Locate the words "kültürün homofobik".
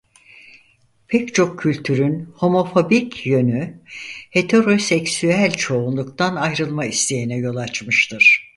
1.59-3.25